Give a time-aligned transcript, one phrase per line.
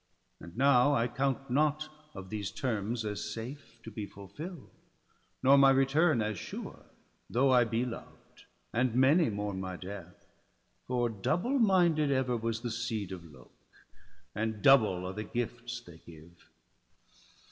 [0.39, 4.71] And now I count not of these terms as safe To be fulfill'd,
[5.43, 6.87] nor my return as sure,
[7.29, 10.25] Though I be loved, and many mourn my death;
[10.87, 13.51] For double minded ever was the seed Of Lok,
[14.33, 16.49] and double are the gifts they give.